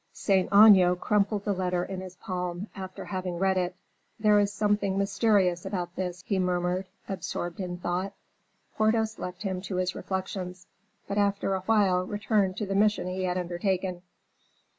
[0.13, 3.75] Saint Aignan crumpled the letter in his palm, after having read it.
[4.19, 8.13] "There is something mysterious about this," he murmured, absorbed in thought.
[8.75, 10.65] Porthos left him to his reflections;
[11.07, 14.01] but after a while returned to the mission he had undertaken.